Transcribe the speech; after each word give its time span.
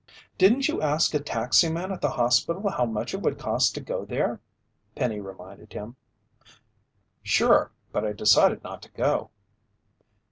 "Didn't 0.39 0.67
you 0.67 0.81
ask 0.81 1.13
a 1.13 1.19
taximan 1.19 1.91
at 1.91 2.01
the 2.01 2.09
hospital 2.09 2.71
how 2.71 2.85
much 2.87 3.13
it 3.13 3.21
would 3.21 3.37
cost 3.37 3.75
to 3.75 3.81
go 3.81 4.03
there?" 4.03 4.41
Penny 4.95 5.19
reminded 5.19 5.73
him. 5.73 5.95
"Sure, 7.21 7.71
but 7.91 8.03
I 8.03 8.11
decided 8.13 8.63
not 8.63 8.81
to 8.81 8.91
go." 8.93 9.29